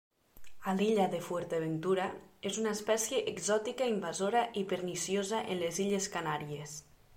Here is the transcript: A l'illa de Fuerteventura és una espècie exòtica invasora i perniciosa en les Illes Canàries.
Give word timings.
A 0.69 0.71
l'illa 0.77 1.03
de 1.11 1.19
Fuerteventura 1.25 2.07
és 2.51 2.57
una 2.63 2.71
espècie 2.79 3.21
exòtica 3.33 3.91
invasora 3.93 4.43
i 4.63 4.67
perniciosa 4.75 5.45
en 5.45 5.63
les 5.65 5.81
Illes 5.87 6.11
Canàries. 6.19 6.77